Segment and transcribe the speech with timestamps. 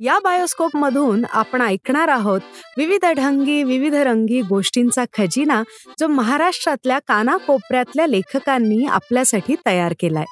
[0.00, 2.40] या बायोस्कोप मधून आपण ऐकणार आहोत
[2.76, 5.62] विविध ढंगी विविध रंगी गोष्टींचा खजिना
[6.00, 10.24] जो महाराष्ट्रातल्या कानाकोपऱ्यातल्या लेखकांनी आपल्यासाठी तयार केलाय.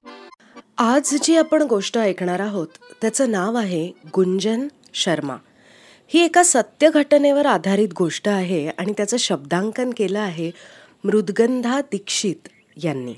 [0.79, 2.67] आज जी आपण गोष्ट ऐकणार आहोत
[3.01, 5.37] त्याचं नाव आहे गुंजन शर्मा.
[6.09, 10.51] ही एका सत्य घटनेवर आधारित गोष्ट आहे आणि त्याचं शब्दांकन केलं आहे
[11.05, 12.49] मृदगंधा दीक्षित
[12.85, 13.15] यांनी.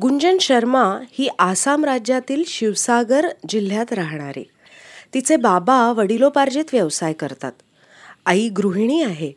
[0.00, 4.44] गुंजन शर्मा ही आसाम राज्यातील शिवसागर जिल्ह्यात राहणारी.
[5.14, 7.52] तिचे बाबा वडिलोपार्जित व्यवसाय करतात.
[8.26, 9.32] आई गृहिणी आहे.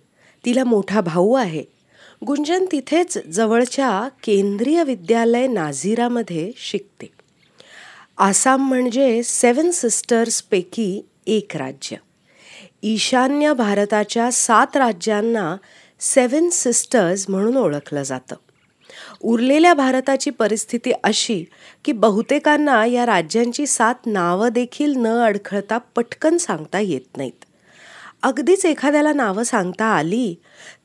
[0.46, 1.64] तिला मोठा भाऊ आहे.
[2.28, 7.12] गुंजन तिथेच जवळच्या केंद्रीय विद्यालय नाझिरामध्ये शिकते.
[8.18, 11.96] आसाम म्हणजे सेवन सिस्टर्सपैकी एक राज्य.
[12.84, 15.58] ईशान्य भारताच्या सात राज्यांना
[16.00, 18.36] सेवन सिस्टर्स म्हणून ओळखलं जातं.
[19.22, 21.46] उरलेल्या भारताची परिस्थिती अशी
[21.86, 27.46] की बहुतेकांना या राज्यांची सात नावं देखील न अडखळता पटकन सांगता येत नाहीत.
[28.24, 30.36] अगदीच एखाद्याला नावं सांगता आली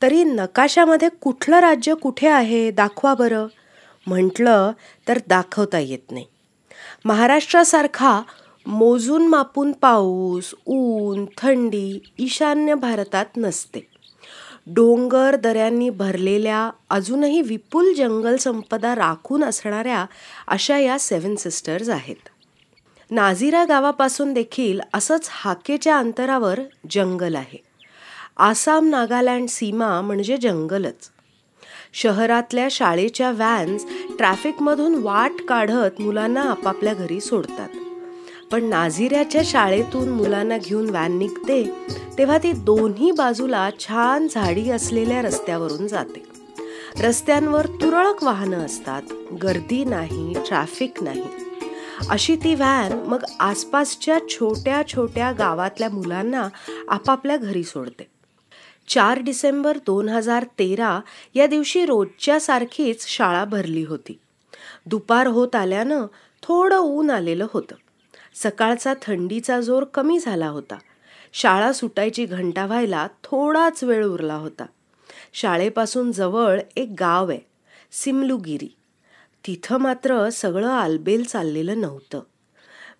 [0.03, 3.47] तरी नकाशामध्ये कुठलं राज्य कुठे आहे दाखवा बरं.
[4.07, 4.73] म्हटलं
[5.09, 6.27] तर दाखवता येत नाही.
[7.05, 8.23] महाराष्ट्रासारखा
[8.67, 13.94] मोजून मापून पाऊस ऊन थंडी ईशान्य भारतात नसते.
[14.67, 20.07] डोंगर दऱ्यांनी भरलेल्या अजूनही विपुल जंगल संपदा राखून असणाऱ्या
[20.49, 22.29] अशा या सेवन सिस्टर्स आहेत.
[23.11, 27.63] नाझिरा गावापासून देखील असंच हाकेच्या अंतरावर जंगल आहे.
[28.37, 31.11] आसाम नागालँड सीमा म्हणजे जंगलच.
[31.93, 33.85] शहरातल्या शाळेच्या व्हॅन्स
[34.19, 37.69] ट्रॅफिकमधून वाट काढत मुलांना आपापल्या घरी सोडतात.
[38.55, 41.71] पण नाझिऱ्याच्या शाळेतून मुलांना घेऊन व्हॅन निघते
[42.19, 46.23] तेव्हा ती दोन्ही बाजूला छान झाडी असलेल्या रस्त्यावरून जाते.
[47.01, 49.03] रस्त्यांवर तुरळक वाहनं असतात
[49.43, 51.23] गर्दी नाही ट्रॅफिक नाही.
[52.09, 56.49] अशी ती व्हॅन मग आसपासच्या छोट्या छोट्या गावातल्या मुलांना
[56.89, 58.07] आपापल्या घरी सोडते.
[58.89, 61.01] चार डिसेंबर दोन हजार तेरा
[61.35, 64.19] या दिवशी रोजच्या सारखीच शाळा भरली होती.
[64.87, 66.07] दुपार होत आल्यानं
[66.43, 67.75] थोडं ऊन आलेलं होतं.
[68.35, 70.75] सकाळचा थंडीचा जोर कमी झाला होता.
[71.33, 74.67] शाळा सुटायची घंटा व्हायला थोडाच वेळ उरला होता.
[75.33, 77.39] शाळेपासून जवळ एक गाव आहे
[77.93, 78.77] सिमलुगिरी.
[79.47, 82.21] तिथं मात्र सगळं आलबेल चाललेलं नव्हतं.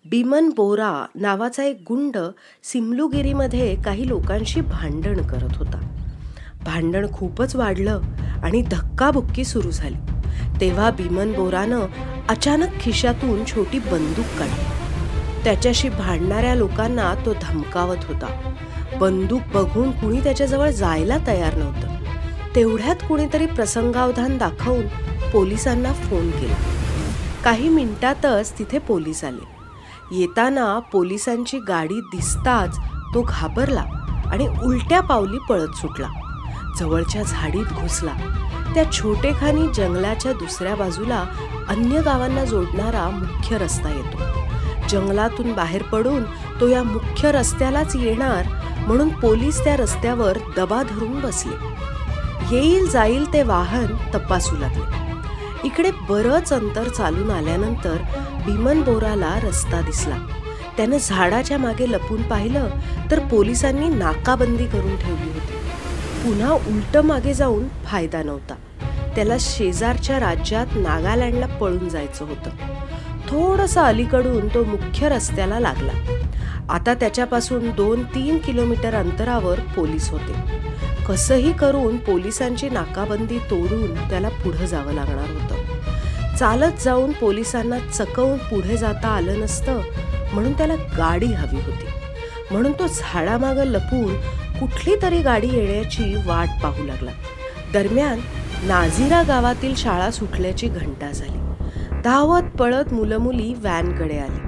[0.09, 2.17] बिमन बोरा नावाचा एक गुंड
[2.63, 6.01] सिमलुगिरीमध्ये काही लोकांशी भांडण करत होता.
[6.63, 8.01] भांडण खूपच वाढलं
[8.43, 9.97] आणि धक्काबुक्की सुरू झाली.
[10.61, 11.85] तेव्हा बिमन बोरानं
[12.29, 14.84] अचानक खिशातून छोटी बंदूक काढली.
[15.45, 18.53] त्याच्याशी भांडणाऱ्या लोकांना तो धमकावत होता.
[18.99, 21.87] बंदूक बघून कुणी त्याच्याजवळ जायला तयार नव्हतं.
[22.55, 24.87] तेवढ्यात कुणीतरी प्रसंगावधान दाखवून
[25.33, 26.55] पोलिसांना फोन केला.
[27.43, 29.47] काही मिनिटातच तिथे पोलीस आले.
[30.11, 32.77] येताना पोलिसांची गाडी दिसताच
[33.13, 33.83] तो घाबरला
[34.31, 36.07] आणि उलट्या पावली पळत सुटला.
[36.79, 38.13] जवळच्या झाडीत घुसला.
[38.75, 41.23] त्या छोटेखानी जंगलाच्या दुसऱ्या बाजूला
[41.69, 44.44] अन्य गावांना जोडणारा मुख्य रस्ता येतो.
[44.89, 46.23] जंगलातून बाहेर पडून
[46.61, 48.45] तो या मुख्य रस्त्यालाच येणार
[48.87, 51.75] म्हणून पोलीस त्या रस्त्यावर दबा धरून बसले.
[52.55, 55.05] येईल जाईल ते वाहन तपासू लागले.
[55.63, 57.97] इकडे बरंच अंतर चालून आल्यानंतर
[58.45, 60.17] भीमन बोराला रस्ता दिसला.
[60.77, 62.67] त्यानं झाडाच्या मागे लपून पाहिलं
[63.11, 65.53] तर पोलिसांनी नाकाबंदी करून ठेवली होती.
[66.23, 68.55] पुन्हा उलट मागे जाऊन फायदा नव्हता.
[69.15, 72.49] त्याला शेजारच्या राज्यात नागालँडला पळून जायचं होतं.
[73.29, 75.91] थोडंसं अलीकडून तो मुख्य रस्त्याला लागला.
[76.69, 80.33] आता त्याच्यापासून दोन तीन किलोमीटर अंतरावर पोलीस होते.
[81.07, 85.55] कसंही करून पोलिसांची नाकाबंदी तोडून त्याला पुढे जावं लागणार होतं.
[86.35, 89.81] चालत जाऊन पोलिसांना चकवून पुढे जाता आलं नसतं
[90.33, 91.85] म्हणून त्याला गाडी हवी होती.
[92.51, 94.15] म्हणून तो झाडामागं लपून
[94.59, 97.11] कुठली तरी गाडी येण्याची वाट पाहू लागला.
[97.73, 98.19] दरम्यान
[98.63, 101.44] नाझिरा गावातील शाळा सुटल्याची घंटा झाली.
[102.05, 104.39] धावत पळत मुलं मुली व्हॅनकडे आली.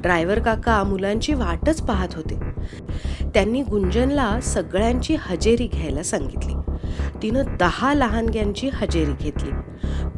[0.00, 2.40] ड्रायव्हर काका मुलांची वाटच पाहत होते.
[3.34, 6.52] त्यांनी गुंजनला सगळ्यांची हजेरी घ्यायला सांगितली.
[7.22, 9.50] तिनं दहा लहानग्यांची हजेरी घेतली.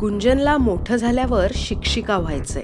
[0.00, 2.62] गुंजनला मोठं झाल्यावर शिक्षिका व्हायचंय.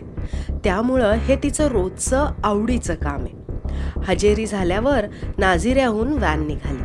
[0.64, 3.52] त्यामुळं हे तिचं रोजचं आवडीचं काम आहे.
[4.06, 5.05] हजेरी झाल्यावर
[5.38, 6.82] नाझिऱ्याहून व्हॅन निघाली.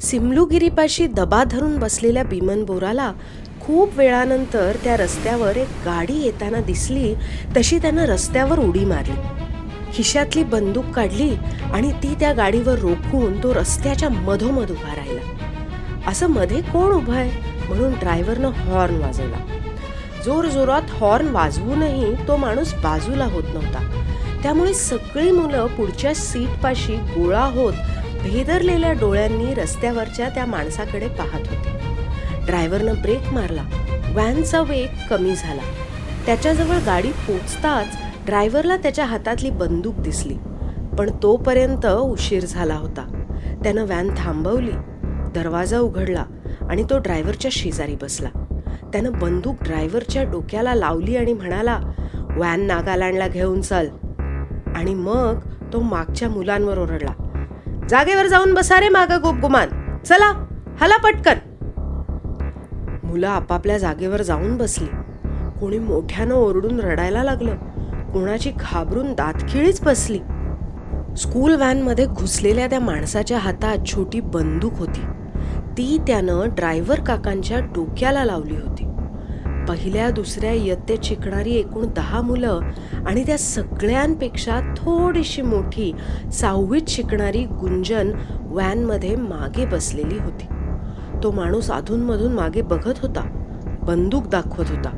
[0.00, 3.12] सिमलुगिरीपाशी दबा धरून बसलेल्या बिमन बोराला
[3.66, 7.14] खूप वेळानंतर त्या रस्त्यावर एक गाडी येताना दिसली
[7.56, 9.14] तशी त्यानं रस्त्यावर उडी मारली.
[9.94, 11.34] खिशातली बंदूक काढली
[11.72, 15.20] आणि ती त्या गाडीवर रोखून तो रस्त्याच्या मधोमध उभा राहिला.
[16.06, 17.30] असं मध्ये कोण उभं आहे?
[17.68, 19.36] म्हणून ड्रायव्हरनं हॉर्न वाजवला.
[20.24, 24.02] जोर जोरात हॉर्न वाजवूनही तो माणूस बाजूला होत नव्हता.
[24.42, 27.72] त्यामुळे सगळी मुलं पुढच्या सीटपाशी गोळा होत
[28.22, 31.73] भेदरलेल्या डोळ्यांनी रस्त्यावरच्या त्या माणसाकडे पाहत होते.
[32.54, 33.62] ड्रायव्हरनं ब्रेक मारला.
[34.12, 35.62] व्हॅनचा वेग कमी झाला.
[36.26, 37.96] त्याच्याजवळ गाडी पोचताच
[38.26, 40.34] ड्रायव्हरला त्याच्या हातातली बंदूक दिसली.
[40.98, 43.24] पण तोपर्यंत उशीर झाला होता.
[43.62, 44.70] त्यानं व्हॅन थांबवली.
[45.34, 46.24] दरवाजा उघडला
[46.70, 48.28] आणि तो ड्रायव्हरच्या शेजारी बसला.
[48.92, 51.80] त्यानं बंदूक ड्रायव्हरच्या डोक्याला लावली आणि म्हणाला
[52.14, 53.86] व्हॅन नागालँडला घेऊन चल.
[54.76, 55.40] आणि मग
[55.72, 57.40] तो मागच्या मुलांवर ओरडला
[57.90, 60.46] जागेवर जाऊन बसा रे माग गुमान चला
[60.80, 61.34] हला पटकन.
[63.14, 64.86] मुलं आपापल्या जागेवर जाऊन बसली.
[65.60, 67.54] कोणी मोठ्यानं ओरडून रडायला लागलं.
[68.12, 70.18] कोणाची घाबरून दातखिळीच बसली.
[71.16, 75.00] स्कूल व्हॅनमध्ये घुसलेल्या त्या माणसाच्या हातात छोटी बंदूक होती.
[75.78, 78.84] ती त्यानं ड्रायव्हर काकांच्या डोक्याला लावली होती.
[79.68, 82.60] पहिल्या दुसऱ्या इयत्तेत शिकणारी एकूण दहा मुलं
[83.06, 85.92] आणि त्या सगळ्यांपेक्षा थोडीशी मोठी
[86.32, 90.46] सहावीत शिकणारी गुंजन व्हॅनमध्ये मागे बसलेली होती.
[91.24, 93.20] तो माणूस अधूनमधून मागे बघत होता.
[93.82, 94.90] बंदूक दाखवत होता.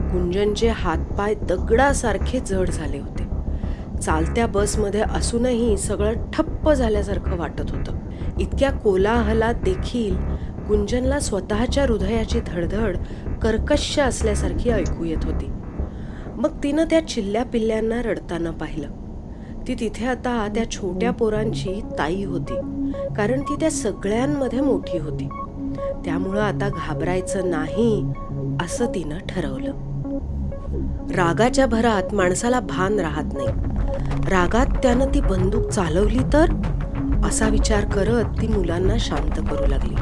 [0.00, 3.24] गुंजनचे हातपाय दगडासारखे जड झाले होते.
[3.98, 7.92] चालत्या बसमध्ये असूनही सगळं ठप्प झाल्यासारखं वाटत होतं.
[8.40, 10.16] इतक्या कोलाहलात देखील
[10.68, 12.96] गुंजनला स्वतःच्या हृदयाची धडधड
[13.42, 15.50] कर्कश असल्यासारखी ऐकू येत होती.
[16.36, 18.88] मग तिनं त्या चिल्ल्या पिल्ल्यांना रडताना पाहिलं.
[19.68, 22.54] ती तिथे आता त्या छोट्या पोरांची ताई होती
[23.16, 25.28] कारण ती त्या सगळ्यांमध्ये मोठी होती.
[26.04, 28.12] त्यामुळं आता घाबरायचं नाही
[28.64, 29.70] असं तिनं ठरवलं.
[31.16, 33.48] रागाच्या भरात माणसाला भान राहत नाही.
[34.30, 36.50] रागात त्यानं ती बंदूक चालवली तर?
[37.24, 39.94] असा विचार करत ती मुलांना शांत करू लागली.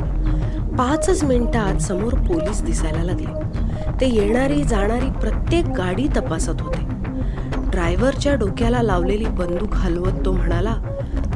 [0.77, 3.47] पाचच मिनिटात समोर पोलीस दिसायला लागले.
[4.01, 6.87] ते येणारी जाणारी प्रत्येक गाडी तपासत होते.
[7.71, 10.75] ड्रायव्हरच्या डोक्याला लावलेली बंदूक हलवत तो म्हणाला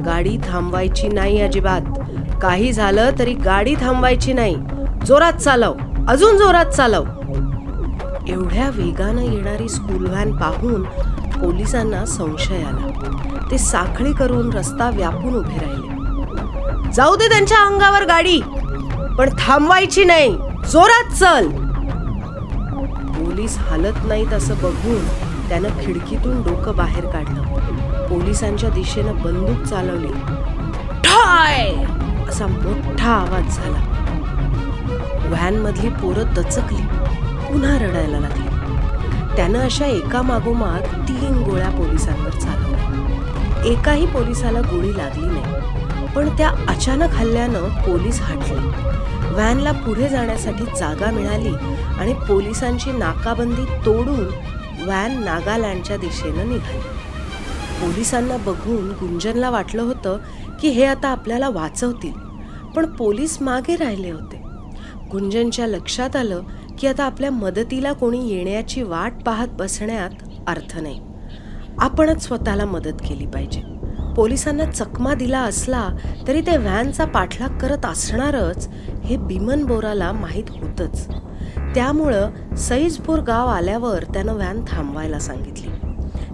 [0.06, 1.99] गाडी थांबवायची नाही अजिबात.
[2.42, 4.56] काही झालं तरी गाडी थांबवायची नाही.
[5.06, 5.74] जोरात चालव.
[6.08, 7.04] अजून जोरात चालव.
[8.28, 10.82] एवढ्या वेगानं येणारी स्कूल व्हॅन पाहून
[11.40, 12.88] पोलिसांना संशय आला.
[13.50, 15.90] ते साखळी करून रस्ता व्यापून उभे राहिले.
[16.92, 18.40] जाऊ दे त्यांच्या अंगावर गाडी
[19.18, 20.38] पण थांबवायची नाही.
[20.70, 21.48] जोरात चल.
[23.12, 25.08] पोलीस हलत नाहीत असं बघून
[25.48, 27.42] त्यानं खिडकीतून डोकं बाहेर काढलं.
[28.06, 30.12] पोलिसांच्या दिशेनं बंदूक चालवली.
[31.04, 31.74] ठाय!
[32.30, 33.78] असा मोठा आवाज झाला.
[35.28, 36.82] व्हॅन मधली पोरं दचकली.
[37.48, 38.48] पुन्हा रडायला लागली.
[39.36, 43.64] त्यानं अशा एका मागोमाग तीन गोळ्या पोलिसांवर चालवल्या.
[43.64, 46.06] एकाही पोलिसाला गोळी लागली नाही.
[46.16, 48.58] पण त्या अचानक हल्ल्यानं पोलीस हटले.
[49.34, 51.54] व्हॅनला पुढे जाण्यासाठी जागा मिळाली
[51.98, 54.26] आणि पोलिसांची नाकाबंदी तोडून
[54.84, 56.78] व्हॅन नागालँडच्या दिशेनं निघाली.
[57.80, 60.18] पोलिसांना बघून गुंजनला वाटलं होतं
[60.60, 62.12] की हे आता आपल्याला वाचवतील.
[62.76, 64.42] पण पोलीस मागे राहिले होते.
[65.12, 66.42] गुंजनच्या लक्षात आलं
[66.78, 70.10] की आता आपल्या मदतीला कोणी येण्याची वाट पाहत बसण्यात
[70.46, 71.00] अर्थ नाही.
[71.78, 73.62] आपणच स्वतःला मदत केली पाहिजे.
[74.16, 75.88] पोलिसांना चकमा दिला असला
[76.28, 78.68] तरी ते व्हॅनचा पाठलाग करत असणारच
[79.04, 81.08] हे बिमन बोराला माहीत होतंच.
[81.74, 85.68] त्यामुळं सईजपूर गाव आल्यावर त्यानं व्हॅन थांबवायला सांगितली.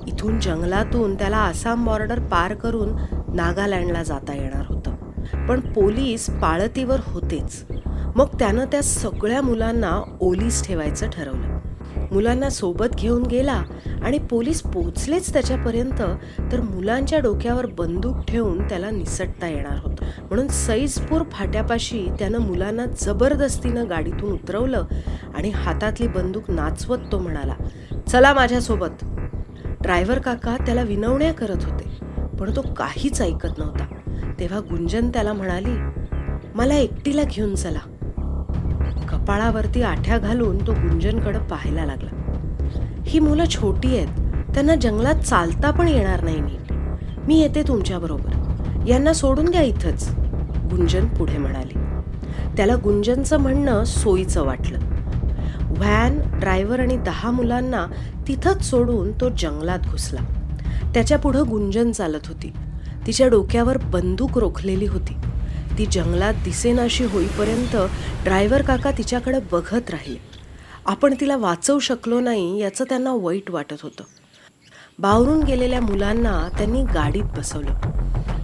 [0.07, 2.89] इथून जंगलातून त्याला आसाम बॉर्डर पार करून
[3.35, 4.95] नागालँडला जाता येणार होतं.
[5.47, 7.65] पण पोलीस पाळतीवर होतेच.
[8.17, 11.59] मग त्यानं त्या सगळ्या मुलांना ओलीस ठेवायचं ठरवलं.
[12.13, 13.63] मुलांना सोबत घेऊन गेला
[14.03, 16.03] आणि पोलीस पोचलेच त्याच्यापर्यंत
[16.53, 20.05] तर मुलांच्या डोक्यावर बंदूक ठेवून त्याला निसटता येणार होतं.
[20.05, 24.85] म्हणून सईजपूर फाट्यापाशी त्यानं मुलांना जबरदस्तीनं गाडीतून उतरवलं
[25.35, 27.55] आणि हातातली बंदूक नाचवत तो म्हणाला
[28.09, 29.05] चला माझ्यासोबत.
[29.81, 31.86] ड्रायव्हर काका त्याला विनवण्या करत होते.
[32.41, 33.85] पण तो काहीच ऐकत नव्हता.
[34.41, 35.77] तेव्हा गुंजन त्याला म्हणाली
[36.55, 37.79] मला एकटीला घेऊन चला.
[39.09, 42.11] कपाळावरती आठ्या घालून तो गुंजनकडे पाहायला लागला.
[43.05, 44.09] ही मुलं छोटी आहेत.
[44.55, 46.73] त्यांना जंगलात चालता पण येणार नाही नीट.
[47.27, 48.31] मी येते तुमच्याबरोबर
[48.89, 50.11] यांना सोडून द्या इथंच.
[50.71, 51.79] गुंजन पुढे म्हणाली.
[52.57, 54.79] त्याला गुंजनचं म्हणणं सोयीचं वाटलं.
[55.77, 57.87] व्हॅन ड्रायव्हर आणि दहा मुलांना
[58.29, 60.36] तिथंच सोडून तो जंगलात घुसला.
[60.97, 62.53] त्याच्या पुढं गुंजन चालत होती.
[63.07, 65.17] तिच्या डोक्यावर बंदूक रोखलेली होती.
[65.79, 67.77] ती जंगलात दिसेनाशी होईपर्यंत
[68.25, 70.19] ड्रायव्हर काका तिच्याकडे बघत राहिले.
[70.87, 74.05] आपण तिला वाचवू शकलो नाही याचं त्यांना वाईट वाटत होतं.
[74.99, 77.75] बावरून गेलेल्या मुलांना त्यांनी गाडीत बसवलं.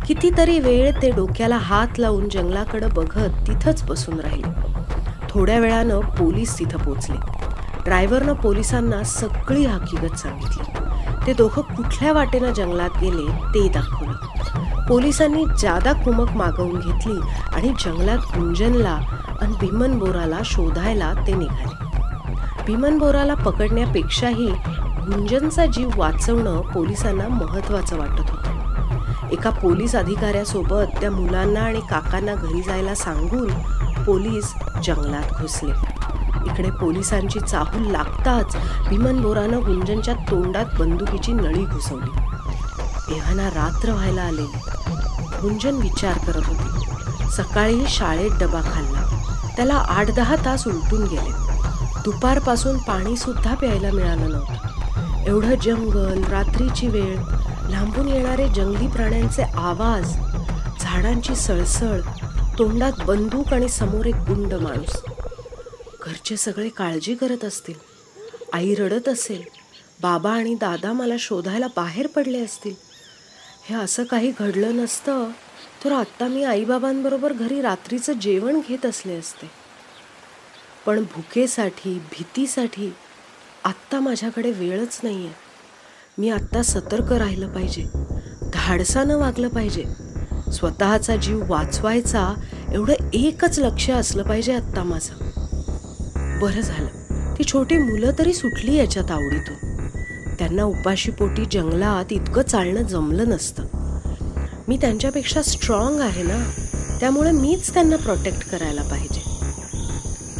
[0.06, 4.73] कितीतरी वेळ ते डोक्याला हात लावून जंगलाकडे बघत तिथंच बसून राहिले.
[5.30, 7.16] थोड्या वेळानं पोलीस तिथं पोचले
[7.85, 10.92] ड्रायव्हरनं पोलिसांना सगळी हकीकत सांगितली.
[11.26, 14.87] ते दोघं कुठल्या वाटेनं जंगलात गेले ते दाखवलं.
[14.88, 17.21] पोलिसांनी जादा कुमक मागवून घेतली
[17.55, 18.99] आणि जंगलात गुंजनला
[19.41, 21.75] आणि भीमन बोराला शोधायला ते निघाले.
[22.67, 24.47] भीमन बोराला पकडण्यापेक्षाही
[25.07, 29.29] गुंजनचा जीव वाचवणं पोलिसांना महत्वाचं वाटत होतं.
[29.33, 33.49] एका पोलीस अधिकाऱ्यासोबत त्या मुलांना आणि काकांना घरी जायला सांगून
[34.05, 35.92] पोलीस जंगलात घुसले.
[36.52, 38.56] इकडे पोलिसांची चाहूल लागताच
[38.88, 42.11] भीमन बोरानं गुंजनच्या तोंडात बंदुकीची नळी घुसवली.
[43.14, 44.42] एव्हाना रात्र व्हायला आले.
[45.42, 46.85] गुंजन विचार करत होती.
[47.30, 49.23] सकाळी शाळेत डबा खाल्ला.
[49.56, 51.32] त्याला आठ दहा तास उलटून गेले.
[52.04, 55.25] दुपारपासून पाणी सुद्धा प्यायला मिळालं नव्हतं.
[55.26, 57.16] एवढं जंगल रात्रीची वेळ
[57.68, 60.12] लांबून येणारे जंगली प्राण्यांचे आवाज
[60.80, 62.00] झाडांची सळसळ
[62.59, 65.12] तोंडात बंदूक आणि समोर एक गुंड माणूस.
[66.33, 67.75] घरचे सगळे काळजी करत असतील.
[68.53, 69.43] आई रडत असेल.
[70.03, 72.75] बाबा आणि दादा मला शोधायला बाहेर पडले असतील.
[73.69, 75.29] हे असं काही घडलं नसतं
[75.85, 79.51] तर आत्ता मी आईबाबांबरोबर घरी रात्रीचं जेवण घेत असले असते.
[80.87, 82.91] पण भुकेसाठी भीतीसाठी
[83.65, 85.35] आत्ता माझ्याकडे वेळच नाही आहे
[86.19, 87.85] मी आत्ता सतर्क राहिलं पाहिजे.
[88.53, 89.85] धाडसानं वागलं पाहिजे.
[90.53, 92.35] स्वतःचा जीव वाचवायचा
[92.73, 95.32] एवढं एकच लक्ष असलं पाहिजे आत्ता माझं.
[96.43, 96.89] बरं झालं.
[97.39, 99.77] ती छोटी मुलं तरी सुटली याच्यात आवडीतून.
[100.39, 103.63] त्यांना उपाशीपोटी जंगलात इतकं चालणं जमलं नसतं.
[104.69, 106.51] मी त्यांच्यापेक्षा स्ट्रॉंग आहे ना
[107.01, 109.23] त्यामुळे मीच त्यांना प्रोटेक्ट करायला पाहिजे.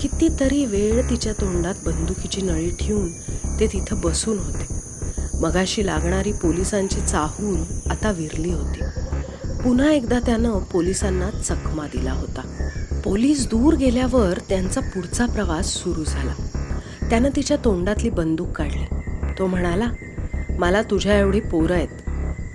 [0.01, 3.13] कितीतरी वेळ तिच्या तोंडात बंदुकीची नळी ठेवून
[3.61, 4.75] ते तिथं बसून होते.
[5.41, 8.81] मगाशी लागणारी पोलिसांची चाहूल आता विरली होती.
[9.63, 12.69] पुन्हा एकदा त्यानं पोलिसांना चकमा दिला होता.
[13.05, 16.33] पोलीस दूर गेल्यावर त्यांचा पुढचा प्रवास सुरू झाला.
[17.11, 18.85] त्यानं तिच्या तोंडातली बंदूक काढली.
[19.39, 19.87] तो म्हणाला
[20.59, 21.89] मला तुझ्या एवढी पोरं आहेत.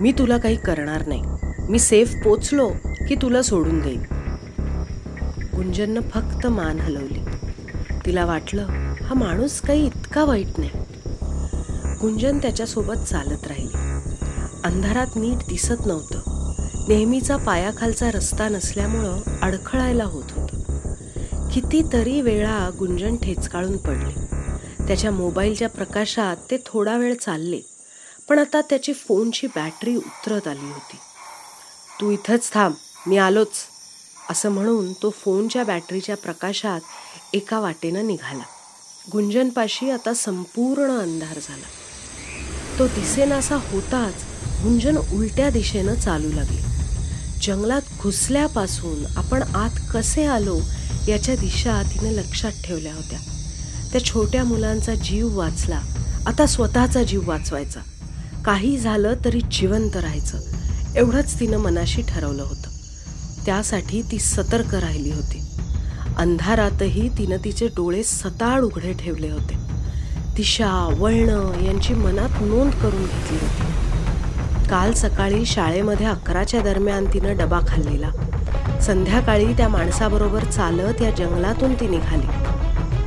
[0.00, 1.22] मी तुला काही करणार नाही.
[1.68, 2.70] मी सेफ पोचलो
[3.08, 4.02] की तुला सोडून देईन.
[5.56, 7.20] गुंजननं फक्त मान हलवली.
[8.06, 8.66] तिला वाटलं
[9.02, 10.70] हा माणूस काही इतका वाईट नाही.
[12.00, 13.76] गुंजन त्याच्यासोबत चालत राहिली.
[14.64, 16.37] अंधारात नीट दिसत नव्हतं.
[16.88, 20.60] नेहमीचा पायाखालचा रस्ता नसल्यामुळं अडखळायला होत होतं.
[21.48, 24.24] कितीतरी वेळा गुंजन ठेचकाळून पडले.
[24.86, 27.60] त्याच्या मोबाईलच्या प्रकाशात ते थोडा वेळ चालले
[28.28, 30.96] पण आता त्याची फोनची बॅटरी उतरत आली होती.
[32.00, 32.74] तू इथंच थांब
[33.06, 33.62] मी आलोच
[34.30, 36.80] असं म्हणून तो फोनच्या बॅटरीच्या प्रकाशात
[37.32, 38.44] एका वाटेनं निघाला.
[39.12, 41.66] गुंजनपाशी आता संपूर्ण अंधार झाला.
[42.78, 44.24] तो दिसेनासा होताच
[44.62, 46.77] गुंजन उलट्या दिशेनं चालू लागले.
[47.42, 50.60] जंगलात घुसल्यापासून आपण आत कसे आलो
[51.08, 53.18] याच्या दिशा तिनं लक्षात ठेवल्या होत्या.
[53.92, 55.80] त्या छोट्या मुलांचा जीव वाचला.
[56.26, 57.80] आता स्वतःचा जीव वाचवायचा.
[58.44, 60.38] काही झालं तरी जिवंत राहायचं.
[60.96, 62.68] एवढंच तिनं मनाशी ठरवलं होतं.
[63.46, 65.42] त्यासाठी ती सतर्क राहिली होती.
[66.16, 69.54] अंधारातही तिनं तिचे डोळे सताळ उघडे ठेवले होते.
[70.36, 73.87] दिशा वळणं यांची मनात नोंद करून घेतली होती.
[74.70, 78.08] काल सकाळी शाळेमध्ये अकराच्या दरम्यान तिनं डबा खाल्लेला.
[78.80, 82.26] संध्याकाळी त्या माणसाबरोबर चालत या जंगलातून ती निघाली.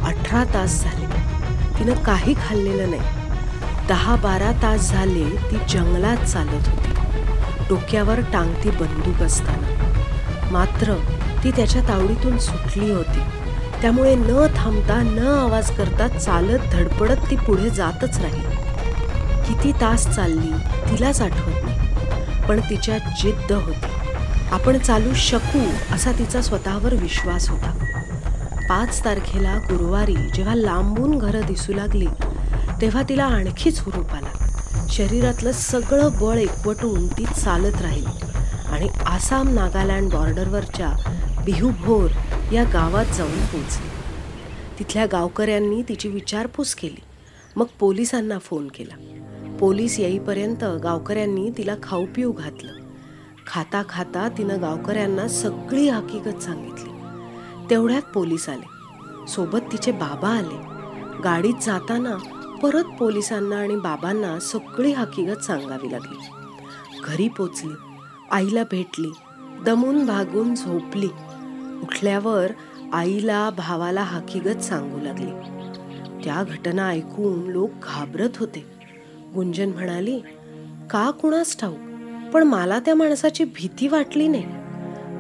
[0.03, 1.05] अठरा तास झाले.
[1.79, 3.01] तिनं काही खाल्लेलं नाही.
[3.87, 6.91] दहा बारा तास झाले ती जंगलात चालत होती.
[7.69, 9.93] डोक्यावर टांगती बंदूक असताना.
[10.51, 10.93] मात्र
[11.43, 13.19] ती त्याच्या तावडीतून सुटली होती.
[13.81, 18.61] त्यामुळे न थांबता न आवाज करता चालत धडपडत ती पुढे जातच राहील.
[19.47, 20.80] किती तास चालली?
[20.91, 21.79] तिलाच आठवत नाही.
[22.47, 23.91] पण तिच्या जिद्द होती.
[24.51, 25.59] आपण चालू शकू
[25.95, 27.71] असा तिचा स्वतःवर विश्वास होता.
[28.69, 32.07] पाच तारखेला गुरुवारी जेव्हा लांबून घरं दिसू लागली
[32.81, 34.31] तेव्हा तिला आणखीच हुरूप आला.
[34.89, 38.25] शरीरातलं सगळं बळ एकवटून ती चालत राहिली.
[38.69, 40.89] आणि आसाम नागालँड बॉर्डरवरच्या
[41.45, 42.09] बिहुभोर
[42.53, 43.89] या गावात जाऊन पोचली
[44.79, 47.01] तिथल्या गावकऱ्यांनी तिची विचारपूस केली.
[47.55, 48.95] मग पोलिसांना फोन केला.
[49.61, 52.71] पोलीस येईपर्यंत गावकऱ्यांनी तिला खाऊ पिऊ घातलं.
[53.47, 56.89] खाता खाता तिनं गावकऱ्यांना सगळी हकीकत सांगितली.
[57.69, 58.67] तेवढ्यात पोलीस आले.
[59.27, 60.57] सोबत तिचे बाबा आले.
[61.23, 62.17] गाडीत जाताना
[62.63, 66.17] परत पोलिसांना आणि बाबांना सगळी हकीकत सांगावी लागली.
[67.03, 67.73] घरी पोचली.
[68.31, 69.09] आईला भेटली.
[69.65, 71.09] दमून भागून झोपली.
[71.81, 72.51] उठल्यावर
[72.93, 75.31] आईला भावाला हकीकत सांगू लागली.
[76.23, 78.80] त्या घटना ऐकून लोक घाबरत होते.
[79.35, 80.19] गुंजन म्हणाली
[80.89, 81.77] का कुणास ठाऊक?
[82.33, 84.45] पण मला त्या माणसाची भीती वाटली नाही.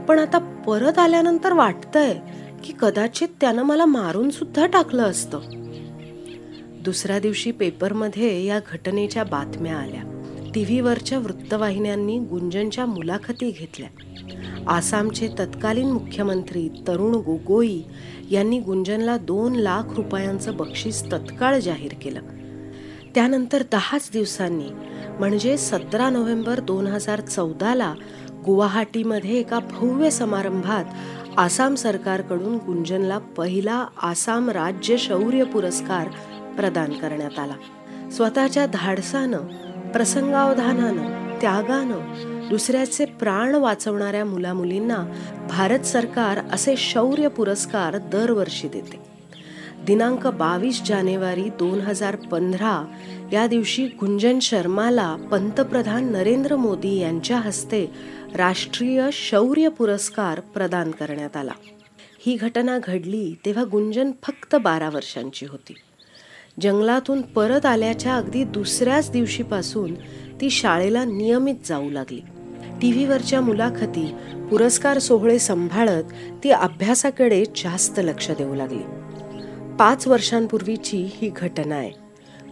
[0.05, 0.37] पण आता
[0.67, 2.19] परत आल्यानंतर वाटतंय
[2.63, 5.39] की कदाचित त्यानं मला मारून सुद्धा टाकलं असतं.
[6.83, 10.01] दुसऱ्या दिवशी पेपरमध्ये या घटनेच्या बातम्या आल्या.
[10.55, 13.89] टी व्हीवरच्या वृत्तवाहिन्यांनी गुंजनच्या मुलाखती घेतल्या.
[14.67, 17.81] आसामचे तत्कालीन मुख्यमंत्री तरुण गोगोई
[18.31, 22.21] यांनी गुंजनला दोन लाख रुपयांचं बक्षीस तत्काळ जाहीर केलं.
[23.15, 24.69] त्यानंतर दहाच दिवसांनी
[25.19, 27.93] म्हणजे सतरा नोव्हेंबर दोन हजार चौदाला
[28.45, 30.85] गुवाहाटीमध्ये एका भव्य समारंभात
[31.37, 36.07] आसाम सरकारकडून गुंजनला पहिला आसाम राज्य शौर्य पुरस्कार
[36.57, 37.53] प्रदान करण्यात आला.
[38.09, 39.37] स्वतःच्या धाडसानं
[39.91, 41.99] प्रसंगावधानानं त्यागानं
[42.49, 44.97] दुसऱ्याचे प्राण वाचवणाऱ्या मुलामुलींना
[45.49, 49.10] भारत सरकार असे शौर्य पुरस्कार दरवर्षी देते.
[49.85, 52.85] दिनांक बावीस जानेवारी दोन हजार पंधरा
[53.33, 57.85] या दिवशी गुंजन शर्माला पंतप्रधान नरेंद्र मोदी यांच्या हस्ते
[58.35, 61.51] राष्ट्रीय शौर्य पुरस्कार प्रदान करण्यात आला.
[62.25, 65.73] ही घटना घडली तेव्हा गुंजन फक्त बारा वर्षांची होती.
[66.61, 69.95] जंगलातून परत आल्याच्या अगदी दुसऱ्याच दिवशीपासून
[70.41, 72.21] ती शाळेला नियमित जाऊ लागली.
[72.81, 74.13] टी व्हीवरच्या मुलाखती
[74.49, 76.03] पुरस्कार सोहळे सांभाळत
[76.43, 79.10] ती अभ्यासाकडे जास्त लक्ष देऊ लागली.
[79.79, 81.91] पाच वर्षांपूर्वीची ही घटना आहे.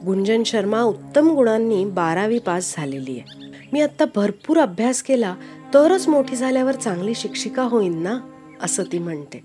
[0.05, 3.45] गुंजन शर्मा उत्तम गुणांनी बारावी पास झालेली आहे.
[3.73, 5.35] मी आत्ता भरपूर अभ्यास केला
[5.73, 8.19] तरच मोठी झाल्यावर चांगली शिक्षिका होईन ना?
[8.63, 9.43] असं ती म्हणते.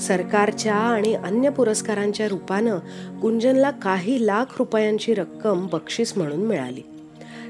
[0.00, 2.78] सरकारच्या आणि अन्य पुरस्कारांच्या रूपानं
[3.22, 6.82] गुंजनला काही लाख रुपयांची रक्कम बक्षीस म्हणून मिळाली.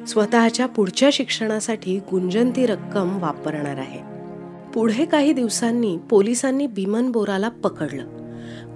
[0.08, 4.00] स्वतःच्या पुढच्या शिक्षणासाठी गुंजन ती रक्कम वापरणार आहे.
[4.74, 8.21] पुढे काही दिवसांनी पोलिसांनी बिमन बोराला पकडलं.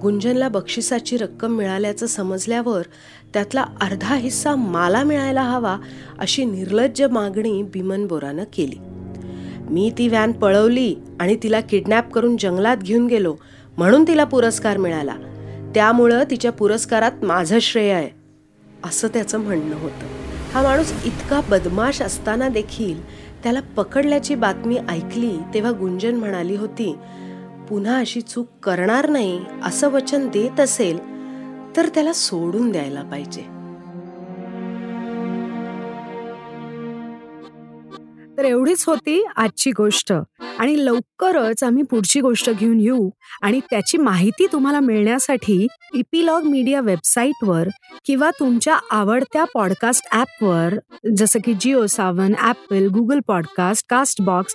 [0.02, 2.82] गुंजनला बक्षिसाची रक्कम मिळाल्याचं समजल्यावर
[3.34, 5.76] त्यातला अर्धा हिस्सा मला मिळायला हवा
[6.18, 8.76] अशी निर्लज्ज मागणी बिमन बोरानं केली.
[9.70, 13.34] मी ती व्हॅन पळवली आणि तिला किडनॅप करून जंगलात घेऊन गेलो
[13.76, 15.14] म्हणून तिला पुरस्कार मिळाला.
[15.74, 18.08] त्यामुळं तिच्या पुरस्कारात माझं श्रेय आहे
[18.84, 20.06] असं त्याचं म्हणणं होतं.
[20.54, 23.02] हा माणूस इतका बदमाश असताना देखील
[23.42, 26.94] त्याला पकडल्याची बातमी ऐकली तेव्हा गुंजन म्हणाली होती
[27.68, 30.98] पुन्हा अशी चूक करणार नाही असं वचन देत असेल
[31.76, 33.42] तर त्याला सोडून द्यायला पाहिजे.
[38.38, 40.12] तर एवढीच होती आजची गोष्ट.
[40.58, 43.08] आणि लवकरच आम्ही पुढची गोष्ट घेऊन येऊ
[43.42, 47.68] आणि त्याची माहिती तुम्हाला मिळण्यासाठी इपिलॉग मीडिया वेबसाईटवर
[48.04, 50.74] किंवा तुमच्या आवडत्या पॉडकास्ट ॲपवर
[51.16, 53.86] जसं की Jio Saavn Apple Google podcast
[54.22, 54.54] Castbox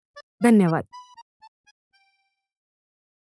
[0.41, 0.85] धन्यवाद.